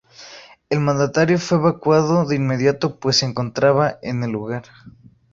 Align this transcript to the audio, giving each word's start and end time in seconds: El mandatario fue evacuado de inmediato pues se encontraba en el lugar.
El 0.71 0.79
mandatario 0.79 1.37
fue 1.37 1.59
evacuado 1.59 2.25
de 2.25 2.35
inmediato 2.35 2.97
pues 2.99 3.17
se 3.17 3.27
encontraba 3.27 3.99
en 4.01 4.23
el 4.23 4.31
lugar. 4.31 4.63